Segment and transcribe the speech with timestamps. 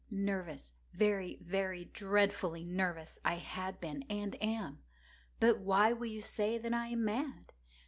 [0.09, 4.79] —nervous—very, very dreadfully nervous I had been and am;
[5.39, 7.53] but why will you say that I am mad?